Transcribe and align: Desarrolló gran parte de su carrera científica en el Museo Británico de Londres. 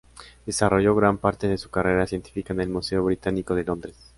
Desarrolló 0.47 0.95
gran 0.95 1.19
parte 1.19 1.47
de 1.47 1.59
su 1.59 1.69
carrera 1.69 2.07
científica 2.07 2.53
en 2.55 2.61
el 2.61 2.69
Museo 2.69 3.03
Británico 3.05 3.53
de 3.53 3.65
Londres. 3.65 3.95